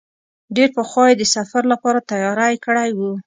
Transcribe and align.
ډېر 0.55 0.69
پخوا 0.77 1.05
یې 1.09 1.15
د 1.17 1.23
سفر 1.35 1.63
لپاره 1.73 1.99
تیاری 2.11 2.55
کړی 2.65 2.89
و. 2.97 2.99